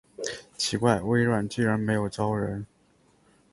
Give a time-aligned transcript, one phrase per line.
[0.57, 2.65] 奇怪，微软居然没有招人